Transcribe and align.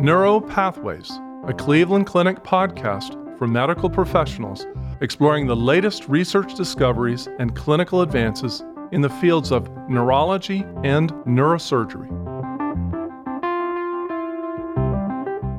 Neuro 0.00 0.38
Pathways, 0.38 1.10
a 1.48 1.52
Cleveland 1.52 2.06
Clinic 2.06 2.44
podcast 2.44 3.36
for 3.36 3.48
medical 3.48 3.90
professionals 3.90 4.64
exploring 5.00 5.48
the 5.48 5.56
latest 5.56 6.08
research 6.08 6.54
discoveries 6.54 7.26
and 7.40 7.56
clinical 7.56 8.02
advances 8.02 8.62
in 8.92 9.00
the 9.00 9.10
fields 9.10 9.50
of 9.50 9.68
neurology 9.88 10.64
and 10.84 11.10
neurosurgery. 11.26 12.06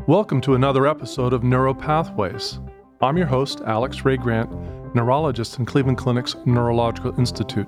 Welcome 0.07 0.39
to 0.39 0.55
another 0.55 0.87
episode 0.87 1.33
of 1.33 1.43
Neuro 1.43 1.73
Pathways. 1.73 2.61
I'm 3.01 3.17
your 3.17 3.27
host, 3.27 3.59
Alex 3.65 4.05
Rae-Grant, 4.05 4.95
neurologist 4.95 5.59
in 5.59 5.65
Cleveland 5.65 5.97
Clinic's 5.97 6.37
Neurological 6.45 7.13
Institute. 7.19 7.67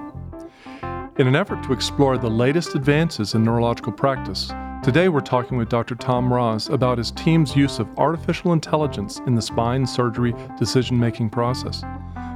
In 1.18 1.28
an 1.28 1.36
effort 1.36 1.64
to 1.64 1.74
explore 1.74 2.18
the 2.18 2.30
latest 2.30 2.76
advances 2.76 3.36
in 3.36 3.44
neurological 3.44 3.92
practice, 3.92 4.54
today 4.84 5.10
we're 5.10 5.22
talking 5.22 5.58
with 5.58 5.70
Dr. 5.70 5.94
Tom 5.94 6.28
Mroz 6.28 6.68
about 6.72 6.98
his 6.98 7.12
team's 7.12 7.56
use 7.56 7.78
of 7.78 7.88
artificial 8.00 8.52
intelligence 8.52 9.20
in 9.28 9.36
the 9.36 9.42
spine 9.42 9.86
surgery 9.86 10.34
decision 10.58 11.00
making 11.00 11.30
process. 11.30 11.82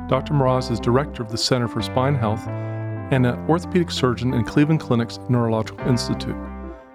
Dr. 0.08 0.34
Mroz 0.34 0.70
is 0.70 0.80
director 0.80 1.24
of 1.24 1.32
the 1.32 1.38
Center 1.38 1.68
for 1.68 1.82
Spine 1.82 2.14
Health 2.14 2.48
and 2.48 3.26
an 3.26 3.36
orthopedic 3.50 3.90
surgeon 3.90 4.34
in 4.36 4.44
Cleveland 4.44 4.80
Clinic's 4.80 5.18
Neurological 5.28 5.88
Institute. 5.88 6.36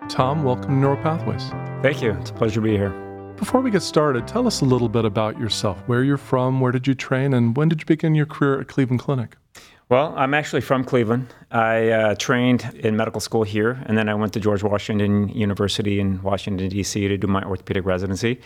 Tom, 0.08 0.44
welcome 0.44 0.80
to 0.80 0.86
Neuropathways. 0.86 1.82
Thank 1.82 2.00
you. 2.00 2.12
It's 2.12 2.30
a 2.30 2.34
pleasure 2.34 2.60
to 2.60 2.66
be 2.66 2.76
here. 2.76 2.90
Before 3.36 3.60
we 3.60 3.72
get 3.72 3.82
started, 3.82 4.28
tell 4.28 4.46
us 4.46 4.60
a 4.60 4.64
little 4.64 4.88
bit 4.88 5.04
about 5.04 5.38
yourself, 5.40 5.78
where 5.86 6.04
you're 6.04 6.16
from, 6.16 6.60
where 6.60 6.70
did 6.70 6.86
you 6.86 6.94
train, 6.94 7.34
and 7.34 7.56
when 7.56 7.68
did 7.68 7.80
you 7.80 7.86
begin 7.86 8.14
your 8.14 8.26
career 8.26 8.60
at 8.60 8.68
Cleveland 8.68 9.00
Clinic? 9.00 9.36
Well, 9.90 10.14
I'm 10.16 10.34
actually 10.34 10.60
from 10.60 10.84
Cleveland. 10.84 11.34
I 11.50 11.88
uh, 11.88 12.14
trained 12.14 12.62
in 12.76 12.96
medical 12.96 13.20
school 13.20 13.42
here, 13.42 13.82
and 13.86 13.98
then 13.98 14.08
I 14.08 14.14
went 14.14 14.32
to 14.34 14.40
George 14.40 14.62
Washington 14.62 15.28
University 15.30 15.98
in 15.98 16.22
Washington, 16.22 16.68
D.C. 16.68 17.08
to 17.08 17.18
do 17.18 17.26
my 17.26 17.42
orthopedic 17.42 17.84
residency. 17.84 18.40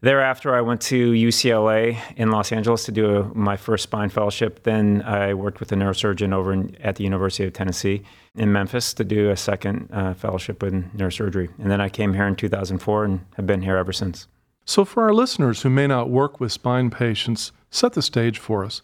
Thereafter, 0.00 0.52
I 0.56 0.60
went 0.60 0.80
to 0.80 1.12
UCLA 1.12 1.96
in 2.16 2.32
Los 2.32 2.50
Angeles 2.50 2.84
to 2.86 2.90
do 2.90 3.30
my 3.32 3.56
first 3.56 3.84
spine 3.84 4.08
fellowship. 4.08 4.64
Then 4.64 5.02
I 5.02 5.34
worked 5.34 5.60
with 5.60 5.70
a 5.70 5.76
neurosurgeon 5.76 6.32
over 6.32 6.52
in, 6.52 6.76
at 6.80 6.96
the 6.96 7.04
University 7.04 7.44
of 7.44 7.52
Tennessee 7.52 8.02
in 8.34 8.50
Memphis 8.50 8.92
to 8.94 9.04
do 9.04 9.30
a 9.30 9.36
second 9.36 9.88
uh, 9.92 10.14
fellowship 10.14 10.64
in 10.64 10.90
neurosurgery. 10.96 11.48
And 11.60 11.70
then 11.70 11.80
I 11.80 11.90
came 11.90 12.12
here 12.12 12.26
in 12.26 12.34
2004 12.34 13.04
and 13.04 13.24
have 13.36 13.46
been 13.46 13.62
here 13.62 13.76
ever 13.76 13.92
since. 13.92 14.26
So, 14.64 14.84
for 14.84 15.04
our 15.04 15.14
listeners 15.14 15.62
who 15.62 15.70
may 15.70 15.86
not 15.86 16.10
work 16.10 16.40
with 16.40 16.50
spine 16.50 16.90
patients, 16.90 17.52
set 17.70 17.92
the 17.92 18.02
stage 18.02 18.40
for 18.40 18.64
us. 18.64 18.82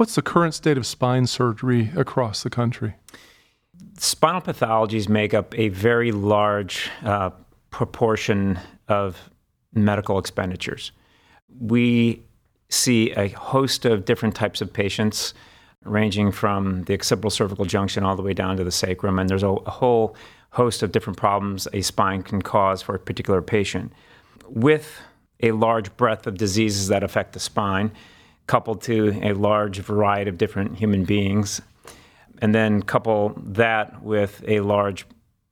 What's 0.00 0.14
the 0.14 0.22
current 0.22 0.54
state 0.54 0.78
of 0.78 0.86
spine 0.86 1.26
surgery 1.26 1.90
across 1.94 2.42
the 2.42 2.48
country? 2.48 2.94
Spinal 3.98 4.40
pathologies 4.40 5.10
make 5.10 5.34
up 5.34 5.54
a 5.58 5.68
very 5.68 6.10
large 6.10 6.88
uh, 7.04 7.28
proportion 7.68 8.58
of 8.88 9.28
medical 9.74 10.18
expenditures. 10.18 10.92
We 11.60 12.22
see 12.70 13.10
a 13.10 13.28
host 13.28 13.84
of 13.84 14.06
different 14.06 14.34
types 14.34 14.62
of 14.62 14.72
patients, 14.72 15.34
ranging 15.84 16.32
from 16.32 16.84
the 16.84 16.94
occipital 16.94 17.28
cervical 17.28 17.66
junction 17.66 18.02
all 18.02 18.16
the 18.16 18.22
way 18.22 18.32
down 18.32 18.56
to 18.56 18.64
the 18.64 18.72
sacrum, 18.72 19.18
and 19.18 19.28
there's 19.28 19.42
a, 19.42 19.48
a 19.48 19.70
whole 19.70 20.16
host 20.52 20.82
of 20.82 20.92
different 20.92 21.18
problems 21.18 21.68
a 21.74 21.82
spine 21.82 22.22
can 22.22 22.40
cause 22.40 22.80
for 22.80 22.94
a 22.94 22.98
particular 22.98 23.42
patient. 23.42 23.92
With 24.48 24.98
a 25.42 25.52
large 25.52 25.94
breadth 25.98 26.26
of 26.26 26.38
diseases 26.38 26.88
that 26.88 27.02
affect 27.02 27.34
the 27.34 27.38
spine, 27.38 27.92
coupled 28.50 28.82
to 28.82 29.16
a 29.22 29.32
large 29.32 29.78
variety 29.78 30.28
of 30.28 30.36
different 30.36 30.76
human 30.76 31.04
beings, 31.04 31.62
and 32.42 32.52
then 32.52 32.82
couple 32.82 33.32
that 33.36 34.02
with 34.02 34.42
a 34.48 34.58
large 34.58 35.06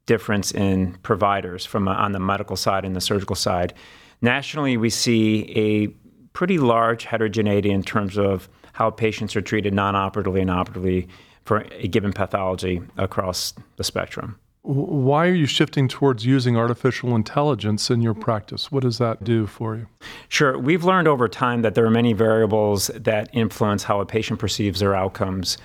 difference 0.06 0.50
in 0.50 0.94
providers 1.04 1.64
from 1.64 1.86
a, 1.86 1.92
on 1.92 2.10
the 2.10 2.18
medical 2.18 2.56
side 2.56 2.84
and 2.84 2.96
the 2.96 3.00
surgical 3.00 3.36
side. 3.36 3.72
Nationally, 4.20 4.76
we 4.76 4.90
see 4.90 5.44
a 5.54 5.86
pretty 6.32 6.58
large 6.58 7.04
heterogeneity 7.04 7.70
in 7.70 7.84
terms 7.84 8.18
of 8.18 8.48
how 8.72 8.90
patients 8.90 9.36
are 9.36 9.42
treated 9.42 9.72
non-operatively 9.72 10.40
and 10.40 10.50
operatively 10.50 11.06
for 11.44 11.64
a 11.70 11.86
given 11.86 12.12
pathology 12.12 12.82
across 12.96 13.54
the 13.76 13.84
spectrum. 13.84 14.40
Why 14.62 15.28
are 15.28 15.34
you 15.34 15.46
shifting 15.46 15.88
towards 15.88 16.26
using 16.26 16.56
artificial 16.56 17.14
intelligence 17.14 17.90
in 17.90 18.02
your 18.02 18.14
practice? 18.14 18.70
What 18.70 18.82
does 18.82 18.98
that 18.98 19.24
do 19.24 19.46
for 19.46 19.76
you? 19.76 19.86
Sure. 20.28 20.58
We've 20.58 20.84
learned 20.84 21.08
over 21.08 21.28
time 21.28 21.62
that 21.62 21.74
there 21.74 21.86
are 21.86 21.90
many 21.90 22.12
variables 22.12 22.88
that 22.88 23.30
influence 23.32 23.84
how 23.84 24.00
a 24.00 24.06
patient 24.06 24.38
perceives 24.38 24.80
their 24.80 24.94
outcomes 24.94 25.58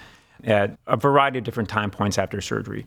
at 0.44 0.78
a 0.88 0.96
variety 0.96 1.40
of 1.40 1.44
different 1.44 1.70
time 1.70 1.90
points 1.90 2.18
after 2.18 2.40
surgery. 2.42 2.86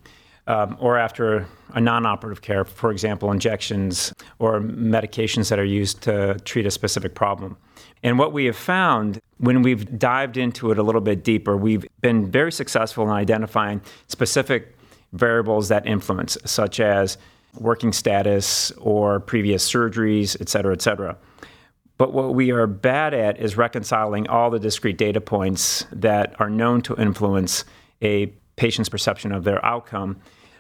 Um, 0.49 0.77
or 0.79 0.97
after 0.97 1.49
a 1.75 1.81
non 1.81 2.07
operative 2.07 2.41
care, 2.41 2.65
for 2.65 2.93
example, 2.93 3.33
injections 3.33 4.15
or 4.39 4.61
medications 4.61 5.49
that 5.49 5.59
are 5.59 5.65
used 5.65 6.03
to 6.03 6.39
treat 6.45 6.67
a 6.67 6.71
specific 6.71 7.17
problem. 7.17 7.57
And 8.05 8.17
what 8.17 8.33
we 8.33 8.45
have 8.45 8.55
found 8.55 9.21
when 9.39 9.63
we've 9.63 9.99
dived 9.99 10.37
into 10.37 10.71
it 10.71 10.79
a 10.79 10.85
little 10.85 11.01
bit 11.01 11.25
deeper, 11.25 11.57
we've 11.57 11.85
been 12.01 12.31
very 12.31 12.53
successful 12.53 13.03
in 13.03 13.11
identifying 13.11 13.81
specific 14.07 14.76
variables 15.13 15.69
that 15.69 15.87
influence, 15.87 16.39
such 16.45 16.81
as 16.81 17.19
working 17.59 17.93
status 17.93 18.71
or 18.73 19.21
previous 19.21 19.71
surgeries, 19.71 20.37
et 20.41 20.49
cetera, 20.49 20.73
et 20.73 20.83
cetera. 20.83 21.17
But 21.99 22.13
what 22.13 22.35
we 22.35 22.51
are 22.51 22.67
bad 22.67 23.15
at 23.15 23.41
is 23.41 23.57
reconciling 23.57 24.29
all 24.29 24.51
the 24.51 24.59
discrete 24.59 24.99
data 24.99 25.21
points 25.21 25.87
that 25.91 26.39
are 26.39 26.51
known 26.51 26.83
to 26.83 26.95
influence 26.97 27.65
a 28.03 28.27
patient's 28.57 28.91
perception 28.91 29.33
of 29.33 29.45
their 29.45 29.65
outcome. 29.65 30.17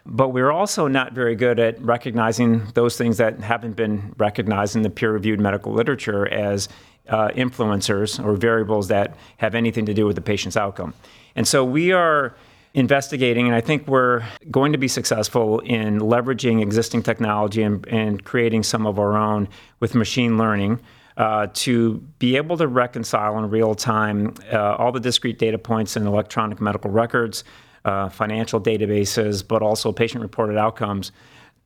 But 0.06 0.28
we're 0.28 0.52
also 0.52 0.88
not 0.88 1.12
very 1.12 1.34
good 1.34 1.58
at 1.58 1.82
recognizing 1.82 2.64
those 2.72 2.96
things 2.96 3.18
that 3.18 3.40
haven't 3.40 3.76
been 3.76 4.14
recognized 4.16 4.76
in 4.76 4.82
the 4.82 4.90
peer 4.90 5.12
reviewed 5.12 5.40
medical 5.40 5.72
literature 5.72 6.26
as 6.28 6.68
uh, 7.08 7.28
influencers 7.30 8.24
or 8.24 8.36
variables 8.36 8.88
that 8.88 9.16
have 9.36 9.54
anything 9.54 9.84
to 9.86 9.94
do 9.94 10.06
with 10.06 10.16
the 10.16 10.22
patient's 10.22 10.56
outcome. 10.56 10.94
And 11.34 11.46
so 11.46 11.64
we 11.64 11.92
are 11.92 12.34
investigating, 12.76 13.46
and 13.46 13.54
I 13.54 13.62
think 13.62 13.88
we're 13.88 14.22
going 14.50 14.72
to 14.72 14.78
be 14.78 14.86
successful 14.86 15.60
in 15.60 15.98
leveraging 15.98 16.60
existing 16.60 17.02
technology 17.02 17.62
and, 17.62 17.84
and 17.88 18.22
creating 18.22 18.62
some 18.64 18.86
of 18.86 18.98
our 18.98 19.16
own 19.16 19.48
with 19.80 19.94
machine 19.94 20.38
learning. 20.38 20.80
Uh, 21.16 21.46
to 21.54 21.94
be 22.18 22.36
able 22.36 22.58
to 22.58 22.68
reconcile 22.68 23.38
in 23.38 23.48
real 23.48 23.74
time 23.74 24.34
uh, 24.52 24.74
all 24.74 24.92
the 24.92 25.00
discrete 25.00 25.38
data 25.38 25.56
points 25.56 25.96
in 25.96 26.06
electronic 26.06 26.60
medical 26.60 26.90
records, 26.90 27.42
uh, 27.86 28.10
financial 28.10 28.60
databases, 28.60 29.42
but 29.46 29.62
also 29.62 29.90
patient 29.92 30.20
reported 30.20 30.58
outcomes 30.58 31.12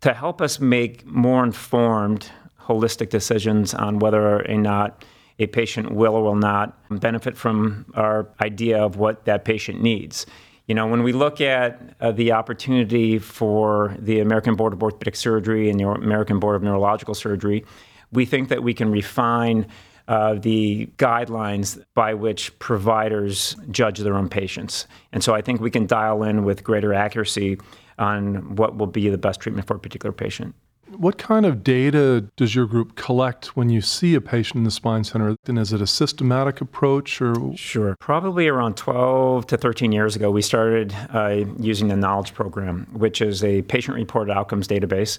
to 0.03 0.15
help 0.15 0.41
us 0.41 0.60
make 0.60 1.04
more 1.04 1.43
informed, 1.43 2.31
holistic 2.60 3.10
decisions 3.10 3.75
on 3.75 3.99
whether 3.99 4.49
or 4.49 4.54
not 4.54 5.04
a 5.41 5.49
patient 5.49 5.91
will 5.91 6.15
or 6.15 6.22
will 6.22 6.37
not 6.37 6.78
benefit 7.00 7.37
from 7.37 7.87
our 7.94 8.28
idea 8.41 8.78
of 8.81 8.97
what 8.99 9.25
that 9.25 9.44
patient 9.44 9.82
needs. 9.82 10.26
You 10.70 10.75
know, 10.75 10.86
when 10.86 11.03
we 11.03 11.10
look 11.10 11.41
at 11.41 11.81
uh, 12.00 12.12
the 12.12 12.31
opportunity 12.31 13.19
for 13.19 13.97
the 13.98 14.20
American 14.20 14.54
Board 14.54 14.72
of 14.72 14.81
Orthopedic 14.81 15.16
Surgery 15.16 15.69
and 15.69 15.81
the 15.81 15.88
American 15.88 16.38
Board 16.38 16.54
of 16.54 16.62
Neurological 16.62 17.12
Surgery, 17.12 17.64
we 18.12 18.25
think 18.25 18.50
that 18.50 18.62
we 18.62 18.72
can 18.72 18.88
refine 18.92 19.66
uh, 20.06 20.34
the 20.34 20.86
guidelines 20.97 21.82
by 21.97 22.14
which 22.14 22.56
providers 22.60 23.56
judge 23.72 23.98
their 23.98 24.14
own 24.14 24.28
patients. 24.28 24.86
And 25.10 25.25
so 25.25 25.34
I 25.34 25.41
think 25.41 25.60
we 25.60 25.72
can 25.72 25.88
dial 25.88 26.22
in 26.22 26.44
with 26.44 26.62
greater 26.62 26.94
accuracy 26.94 27.58
on 27.98 28.54
what 28.54 28.76
will 28.76 28.87
be 28.87 29.08
the 29.08 29.19
best 29.19 29.41
treatment 29.41 29.66
for 29.66 29.75
a 29.75 29.81
particular 29.81 30.12
patient. 30.12 30.54
What 30.97 31.19
kind 31.19 31.47
of 31.47 31.62
data 31.62 32.27
does 32.37 32.55
your 32.55 32.67
group 32.67 32.97
collect 32.97 33.56
when 33.56 33.71
you 33.71 33.81
see 33.81 34.15
a 34.15 34.21
patient 34.21 34.56
in 34.56 34.65
the 34.65 34.71
spine 34.71 35.05
center? 35.05 35.37
And 35.47 35.59
is 35.59 35.73
it 35.73 35.81
a 35.81 35.87
systematic 35.87 36.61
approach 36.61 37.21
or? 37.21 37.56
Sure. 37.56 37.97
Probably 38.01 38.49
around 38.49 38.77
12 38.77 39.47
to 39.49 39.56
13 39.56 39.93
years 39.93 40.17
ago, 40.17 40.31
we 40.31 40.43
started 40.43 40.95
uh, 41.11 41.44
using 41.59 41.88
the 41.88 41.97
Knowledge 41.97 42.35
Program, 42.35 42.87
which 42.93 43.20
is 43.20 43.44
a 43.44 43.62
patient 43.62 43.97
reported 43.97 44.32
outcomes 44.32 44.67
database 44.67 45.19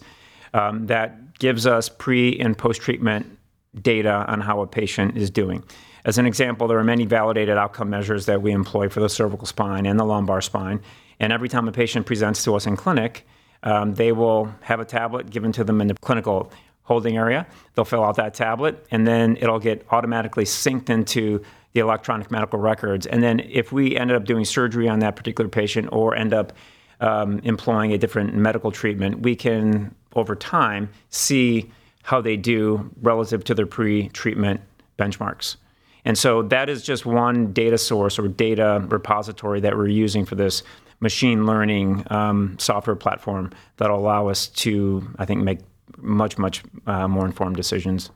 um, 0.53 0.87
that 0.87 1.39
gives 1.39 1.65
us 1.65 1.89
pre 1.89 2.37
and 2.39 2.57
post 2.57 2.81
treatment 2.81 3.37
data 3.81 4.25
on 4.27 4.41
how 4.41 4.61
a 4.61 4.67
patient 4.67 5.17
is 5.17 5.29
doing. 5.29 5.63
As 6.03 6.17
an 6.17 6.25
example, 6.25 6.67
there 6.67 6.79
are 6.79 6.83
many 6.83 7.05
validated 7.05 7.57
outcome 7.57 7.89
measures 7.89 8.25
that 8.25 8.41
we 8.41 8.51
employ 8.51 8.89
for 8.89 8.99
the 8.99 9.09
cervical 9.09 9.45
spine 9.45 9.85
and 9.85 9.99
the 9.99 10.03
lumbar 10.03 10.41
spine. 10.41 10.81
And 11.19 11.31
every 11.31 11.47
time 11.47 11.67
a 11.67 11.71
patient 11.71 12.05
presents 12.05 12.43
to 12.43 12.55
us 12.55 12.65
in 12.65 12.75
clinic, 12.75 13.25
um, 13.63 13.93
they 13.93 14.11
will 14.11 14.53
have 14.61 14.79
a 14.79 14.85
tablet 14.85 15.29
given 15.29 15.51
to 15.53 15.63
them 15.63 15.81
in 15.81 15.87
the 15.87 15.93
clinical 15.95 16.51
holding 16.83 17.17
area. 17.17 17.47
They'll 17.73 17.85
fill 17.85 18.03
out 18.03 18.15
that 18.17 18.33
tablet, 18.33 18.85
and 18.91 19.07
then 19.07 19.37
it'll 19.37 19.59
get 19.59 19.85
automatically 19.91 20.45
synced 20.45 20.89
into 20.89 21.43
the 21.73 21.79
electronic 21.79 22.31
medical 22.31 22.59
records. 22.59 23.05
And 23.07 23.23
then 23.23 23.39
if 23.39 23.71
we 23.71 23.95
ended 23.95 24.17
up 24.17 24.25
doing 24.25 24.43
surgery 24.45 24.89
on 24.89 24.99
that 24.99 25.15
particular 25.15 25.49
patient 25.49 25.89
or 25.91 26.15
end 26.15 26.33
up 26.33 26.53
um, 26.99 27.39
employing 27.43 27.93
a 27.93 27.97
different 27.97 28.33
medical 28.33 28.71
treatment, 28.71 29.21
we 29.21 29.35
can, 29.35 29.95
over 30.15 30.35
time, 30.35 30.89
see 31.09 31.71
how 32.03 32.19
they 32.19 32.35
do 32.35 32.89
relative 33.01 33.43
to 33.45 33.53
their 33.55 33.65
pre 33.65 34.09
treatment 34.09 34.59
benchmarks. 34.99 35.55
And 36.03 36.17
so 36.17 36.41
that 36.43 36.67
is 36.67 36.83
just 36.83 37.05
one 37.05 37.53
data 37.53 37.77
source 37.77 38.17
or 38.17 38.27
data 38.27 38.83
repository 38.89 39.59
that 39.61 39.77
we're 39.77 39.87
using 39.87 40.25
for 40.25 40.35
this 40.35 40.63
machine 41.01 41.45
learning 41.45 42.05
um, 42.09 42.55
software 42.59 42.95
platform 42.95 43.51
that'll 43.77 43.99
allow 43.99 44.27
us 44.27 44.47
to, 44.47 45.05
I 45.19 45.25
think, 45.25 45.43
make 45.43 45.59
much, 45.97 46.37
much 46.37 46.63
uh, 46.87 47.07
more 47.07 47.25
informed 47.25 47.57
decisions. 47.57 48.09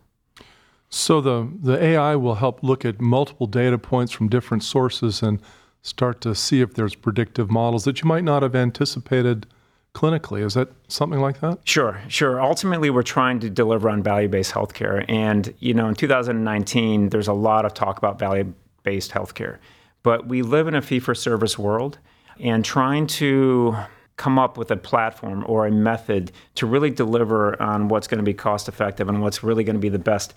So 0.90 1.20
the, 1.20 1.52
the 1.62 1.84
AI 1.84 2.16
will 2.16 2.36
help 2.36 2.64
look 2.64 2.86
at 2.86 3.02
multiple 3.02 3.48
data 3.48 3.78
points 3.78 4.14
from 4.14 4.30
different 4.30 4.64
sources 4.64 5.22
and 5.22 5.42
start 5.82 6.22
to 6.22 6.34
see 6.34 6.62
if 6.62 6.74
there's 6.76 6.96
predictive 6.96 7.52
models 7.52 7.84
that 7.84 8.02
you 8.02 8.08
might 8.08 8.24
not 8.24 8.44
have 8.44 8.56
anticipated 8.56 9.46
clinically. 9.94 10.46
Is 10.46 10.54
that 10.54 10.70
something 10.88 11.20
like 11.20 11.40
that? 11.40 11.60
Sure, 11.64 12.00
sure. 12.08 12.42
Ultimately, 12.42 12.90
we're 12.90 13.04
trying 13.04 13.40
to 13.40 13.50
deliver 13.50 13.90
on 13.90 14.04
value-based 14.04 14.52
healthcare, 14.52 15.06
and 15.08 15.54
you 15.60 15.74
know, 15.74 15.88
in 15.88 15.96
2019, 15.96 17.10
there's 17.10 17.28
a 17.28 17.34
lot 17.34 17.66
of 17.66 17.74
talk 17.74 17.98
about 17.98 18.20
value-based 18.20 19.12
healthcare, 19.12 19.58
but 20.04 20.28
we 20.28 20.42
live 20.42 20.68
in 20.68 20.76
a 20.76 20.82
fee-for-service 20.82 21.58
world, 21.58 21.98
and 22.40 22.64
trying 22.64 23.08
to 23.08 23.76
come 24.18 24.40
up 24.40 24.58
with 24.58 24.72
a 24.72 24.78
platform 24.78 25.44
or 25.48 25.68
a 25.68 25.72
method 25.72 26.32
to 26.56 26.66
really 26.66 26.90
deliver 26.90 27.62
on 27.62 27.90
what's 27.90 28.08
going 28.08 28.20
to 28.20 28.24
be 28.24 28.34
cost-effective 28.34 29.10
and 29.10 29.22
what's 29.22 29.44
really 29.44 29.64
going 29.64 29.76
to 29.76 29.80
be 29.80 29.90
the 29.90 30.00
best 30.00 30.34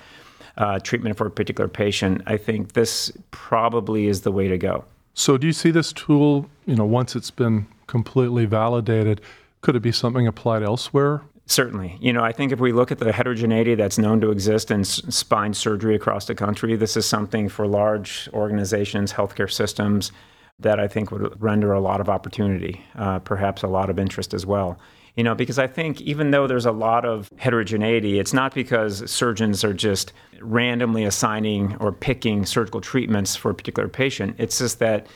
uh, 0.57 0.79
treatment 0.81 1.17
for 1.17 1.27
a 1.27 1.31
particular 1.31 1.69
patient, 1.69 2.23
I 2.27 2.37
think 2.37 2.73
this 2.73 3.13
probably 3.31 4.07
is 4.07 4.23
the 4.23 4.33
way 4.33 4.49
to 4.49 4.59
go. 4.59 4.85
So, 5.15 5.37
do 5.37 5.47
you 5.47 5.53
see 5.53 5.71
this 5.71 5.93
tool, 5.93 6.49
you 6.67 6.77
know, 6.77 6.85
once 6.85 7.17
it's 7.17 7.31
been 7.31 7.67
completely 7.87 8.45
validated, 8.45 9.21
could 9.61 9.77
it 9.77 9.81
be 9.81 9.93
something 9.93 10.27
applied 10.27 10.63
elsewhere? 10.63 11.23
Certainly. 11.47 11.97
You 12.01 12.13
know, 12.13 12.23
I 12.23 12.33
think 12.33 12.53
if 12.53 12.61
we 12.61 12.73
look 12.73 12.93
at 12.93 12.99
the 12.99 13.11
heterogeneity 13.11 13.75
that's 13.75 13.99
known 13.99 14.21
to 14.21 14.31
exist 14.31 14.71
in 14.71 14.81
s- 14.81 15.03
spine 15.09 15.55
surgery 15.55 15.95
across 15.95 16.27
the 16.27 16.35
country, 16.35 16.77
this 16.77 16.97
is 16.97 17.07
something 17.07 17.49
for 17.49 17.67
large 17.67 18.29
organizations, 18.35 19.15
healthcare 19.15 19.51
systems, 19.51 20.13
that 20.61 20.81
I 20.81 20.89
think 20.89 21.11
would 21.11 21.41
render 21.41 21.73
a 21.73 21.81
lot 21.81 22.01
of 22.01 22.09
opportunity, 22.09 22.85
uh, 22.97 23.21
perhaps 23.21 23.63
a 23.63 23.69
lot 23.69 23.91
of 23.91 23.99
interest 23.99 24.35
as 24.35 24.45
well. 24.45 24.79
You 25.15 25.25
know, 25.25 25.35
because 25.35 25.59
I 25.59 25.67
think 25.67 26.01
even 26.01 26.31
though 26.31 26.47
there's 26.47 26.67
a 26.67 26.73
lot 26.73 27.05
of 27.05 27.29
heterogeneity, 27.39 28.21
it's 28.21 28.33
not 28.33 28.55
because 28.55 29.09
surgeons 29.11 29.65
are 29.65 29.75
just 29.75 30.13
randomly 30.41 31.05
assigning 31.05 31.77
or 31.77 31.93
picking 31.93 32.47
surgical 32.47 32.81
treatments 32.81 33.35
for 33.35 33.51
a 33.51 33.55
particular 33.55 33.89
patient. 33.89 34.37
It's 34.39 34.59
just 34.59 34.79
that 34.79 35.09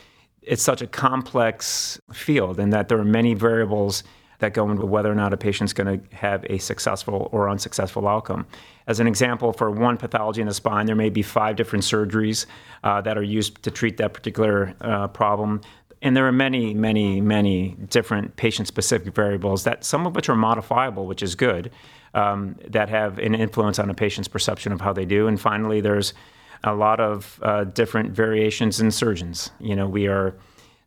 it's 0.43 0.63
such 0.63 0.83
a 0.83 0.89
complex 0.89 2.01
field 2.13 2.59
and 2.59 2.73
that 2.73 2.89
there 2.89 2.99
are 2.99 3.05
many 3.05 3.35
variables 3.35 4.03
that 4.43 4.55
go 4.55 4.71
into 4.71 4.85
whether 4.85 5.11
or 5.11 5.15
not 5.15 5.33
a 5.33 5.37
patient's 5.37 5.73
going 5.73 6.01
to 6.01 6.17
have 6.17 6.45
a 6.51 6.59
successful 6.59 7.29
or 7.33 7.49
unsuccessful 7.49 8.07
outcome. 8.07 8.47
As 8.87 9.01
an 9.01 9.07
example, 9.07 9.53
for 9.53 9.71
one 9.71 9.97
pathology 9.97 10.41
in 10.41 10.47
the 10.47 10.55
spine, 10.55 10.87
there 10.87 10.95
may 10.95 11.09
be 11.09 11.23
five 11.23 11.57
different 11.57 11.85
surgeries 11.85 12.47
uh, 12.85 13.01
that 13.01 13.17
are 13.17 13.23
used 13.23 13.63
to 13.63 13.71
treat 13.71 13.97
that 13.97 14.13
particular 14.13 14.75
uh, 14.81 15.09
problem. 15.09 15.61
And 16.03 16.17
there 16.17 16.27
are 16.27 16.33
many, 16.33 16.75
many, 16.75 17.21
many 17.21 17.77
different 17.89 18.37
patient 18.37 18.69
specific 18.69 19.15
variables 19.15 19.65
that 19.65 19.85
some 19.85 20.07
of 20.07 20.15
which 20.17 20.29
are 20.29 20.37
modifiable, 20.37 21.07
which 21.07 21.23
is 21.23 21.35
good, 21.35 21.71
um, 22.15 22.57
that 22.69 22.89
have 22.89 23.19
an 23.19 23.35
influence 23.35 23.79
on 23.79 23.89
a 23.89 23.95
patient's 23.95 24.29
perception 24.29 24.73
of 24.73 24.81
how 24.81 24.93
they 24.93 25.05
do. 25.05 25.29
And 25.29 25.41
finally, 25.41 25.81
there's 25.81 26.13
a 26.65 26.75
lot 26.75 27.01
of 27.01 27.39
uh, 27.43 27.65
different 27.65 28.11
variations 28.11 28.81
in 28.81 28.91
surgeons. 28.91 29.51
You 29.61 29.77
know, 29.77 29.89
we 29.89 30.09
are 30.09 30.35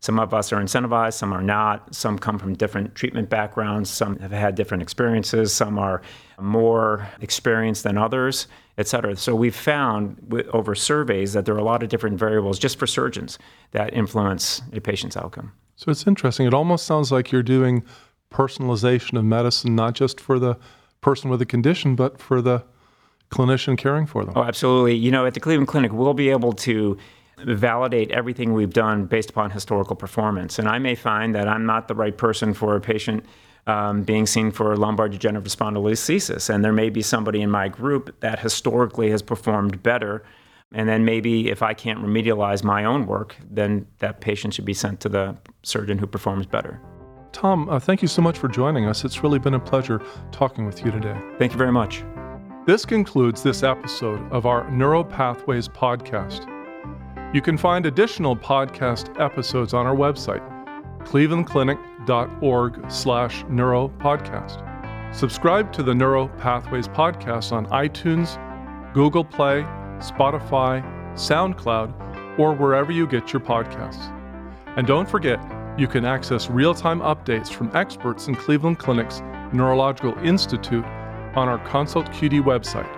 some 0.05 0.19
of 0.19 0.35
us 0.35 0.53
are 0.53 0.61
incentivized, 0.61 1.13
some 1.13 1.33
are 1.33 1.41
not. 1.41 1.95
Some 1.95 2.19
come 2.19 2.37
from 2.37 2.53
different 2.53 2.93
treatment 2.93 3.27
backgrounds. 3.27 3.89
Some 3.89 4.19
have 4.19 4.31
had 4.31 4.53
different 4.53 4.83
experiences. 4.83 5.51
Some 5.51 5.79
are 5.79 6.03
more 6.39 7.07
experienced 7.21 7.83
than 7.83 7.97
others, 7.97 8.47
et 8.77 8.87
cetera. 8.87 9.15
So 9.15 9.33
we've 9.33 9.55
found 9.55 10.17
with, 10.27 10.47
over 10.49 10.75
surveys 10.75 11.33
that 11.33 11.45
there 11.45 11.55
are 11.55 11.57
a 11.57 11.63
lot 11.63 11.81
of 11.81 11.89
different 11.89 12.19
variables 12.19 12.59
just 12.59 12.77
for 12.77 12.85
surgeons 12.85 13.39
that 13.71 13.95
influence 13.95 14.61
a 14.73 14.79
patient's 14.79 15.17
outcome. 15.17 15.51
So 15.75 15.89
it's 15.89 16.05
interesting. 16.05 16.45
It 16.45 16.53
almost 16.53 16.85
sounds 16.85 17.11
like 17.11 17.31
you're 17.31 17.41
doing 17.41 17.83
personalization 18.31 19.17
of 19.17 19.25
medicine, 19.25 19.75
not 19.75 19.95
just 19.95 20.19
for 20.19 20.37
the 20.37 20.55
person 21.01 21.31
with 21.31 21.39
the 21.39 21.47
condition, 21.47 21.95
but 21.95 22.19
for 22.19 22.43
the 22.43 22.63
clinician 23.31 23.75
caring 23.75 24.05
for 24.05 24.23
them. 24.23 24.33
Oh, 24.35 24.43
absolutely. 24.43 24.93
You 24.93 25.09
know, 25.09 25.25
at 25.25 25.33
the 25.33 25.39
Cleveland 25.39 25.67
Clinic, 25.67 25.91
we'll 25.91 26.13
be 26.13 26.29
able 26.29 26.53
to 26.53 26.95
validate 27.43 28.11
everything 28.11 28.53
we've 28.53 28.73
done 28.73 29.05
based 29.05 29.29
upon 29.29 29.51
historical 29.51 29.95
performance. 29.95 30.59
And 30.59 30.67
I 30.67 30.79
may 30.79 30.95
find 30.95 31.35
that 31.35 31.47
I'm 31.47 31.65
not 31.65 31.87
the 31.87 31.95
right 31.95 32.17
person 32.17 32.53
for 32.53 32.75
a 32.75 32.81
patient 32.81 33.25
um, 33.67 34.03
being 34.03 34.25
seen 34.25 34.51
for 34.51 34.75
lumbar 34.77 35.09
degenerative 35.09 35.51
spondylolisthesis. 35.51 36.53
And 36.53 36.63
there 36.63 36.73
may 36.73 36.89
be 36.89 37.01
somebody 37.01 37.41
in 37.41 37.49
my 37.49 37.67
group 37.67 38.19
that 38.21 38.39
historically 38.39 39.09
has 39.09 39.21
performed 39.21 39.81
better. 39.81 40.23
And 40.71 40.87
then 40.87 41.05
maybe 41.05 41.49
if 41.49 41.61
I 41.61 41.73
can't 41.73 41.99
remedialize 41.99 42.63
my 42.63 42.85
own 42.85 43.05
work, 43.05 43.35
then 43.49 43.87
that 43.99 44.21
patient 44.21 44.53
should 44.53 44.65
be 44.65 44.73
sent 44.73 44.99
to 45.01 45.09
the 45.09 45.35
surgeon 45.63 45.97
who 45.97 46.07
performs 46.07 46.45
better. 46.45 46.79
Tom, 47.31 47.67
uh, 47.69 47.79
thank 47.79 48.01
you 48.01 48.07
so 48.07 48.21
much 48.21 48.37
for 48.37 48.47
joining 48.47 48.85
us. 48.85 49.03
It's 49.03 49.21
really 49.21 49.39
been 49.39 49.55
a 49.55 49.59
pleasure 49.59 50.01
talking 50.31 50.65
with 50.65 50.85
you 50.85 50.91
today. 50.91 51.19
Thank 51.37 51.51
you 51.51 51.57
very 51.57 51.71
much. 51.71 52.03
This 52.65 52.85
concludes 52.85 53.43
this 53.43 53.61
episode 53.61 54.31
of 54.31 54.45
our 54.45 54.63
Neuropathways 54.69 55.69
podcast. 55.69 56.54
You 57.35 57.41
can 57.41 57.57
find 57.57 57.85
additional 57.85 58.33
podcast 58.33 59.19
episodes 59.19 59.73
on 59.73 59.85
our 59.85 59.93
website, 59.93 60.39
clevelandclinic.org 61.03 62.89
slash 62.89 63.43
neuropodcast. 63.43 65.13
Subscribe 65.13 65.73
to 65.73 65.83
the 65.83 65.93
Neuro 65.93 66.29
Pathways 66.37 66.87
podcast 66.87 67.51
on 67.51 67.65
iTunes, 67.65 68.41
Google 68.93 69.25
Play, 69.25 69.63
Spotify, 69.99 70.81
SoundCloud, 71.15 72.39
or 72.39 72.53
wherever 72.53 72.93
you 72.93 73.05
get 73.05 73.33
your 73.33 73.41
podcasts. 73.41 74.09
And 74.77 74.87
don't 74.87 75.09
forget, 75.09 75.37
you 75.77 75.89
can 75.89 76.05
access 76.05 76.49
real 76.49 76.73
time 76.73 77.01
updates 77.01 77.51
from 77.51 77.69
experts 77.75 78.29
in 78.29 78.35
Cleveland 78.35 78.79
Clinic's 78.79 79.19
Neurological 79.51 80.17
Institute 80.19 80.85
on 81.35 81.49
our 81.49 81.59
Consult 81.67 82.05
QD 82.11 82.43
website, 82.43 82.89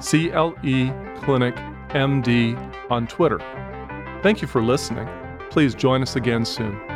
CLE 0.00 0.93
Clinic 1.20 1.56
MD 1.90 2.56
on 2.90 3.06
Twitter. 3.06 3.38
Thank 4.23 4.40
you 4.40 4.49
for 4.49 4.62
listening. 4.62 5.08
Please 5.50 5.75
join 5.75 6.02
us 6.02 6.17
again 6.17 6.44
soon. 6.44 6.88